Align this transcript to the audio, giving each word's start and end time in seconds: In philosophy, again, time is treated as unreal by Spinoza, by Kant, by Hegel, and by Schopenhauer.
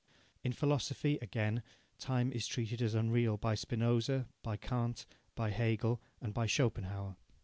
In 0.43 0.51
philosophy, 0.51 1.19
again, 1.21 1.61
time 1.99 2.31
is 2.31 2.47
treated 2.47 2.81
as 2.81 2.95
unreal 2.95 3.37
by 3.37 3.53
Spinoza, 3.53 4.25
by 4.41 4.57
Kant, 4.57 5.05
by 5.35 5.51
Hegel, 5.51 6.01
and 6.19 6.33
by 6.33 6.47
Schopenhauer. 6.47 7.17